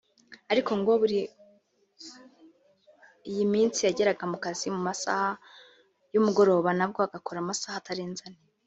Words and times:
ariko 0.51 0.71
ngo 0.79 0.91
muri 1.01 1.17
iyi 3.29 3.45
minsi 3.53 3.79
yageraga 3.87 4.23
mu 4.31 4.37
kazi 4.43 4.65
mu 4.75 4.81
masaha 4.87 5.29
y’umugoroba 6.13 6.69
nabwo 6.79 6.99
agakora 7.07 7.37
amasaha 7.41 7.75
atarenze 7.81 8.21
ane 8.29 8.39